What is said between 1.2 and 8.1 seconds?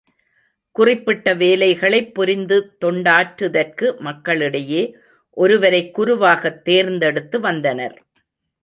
வேலைகளைப் புரிந்து தொண்டாற்றுதற்கு மக்களிடையே, ஒருவரைக் குருவாகத் தேர்ந்தெடுத்து வந்தனர்.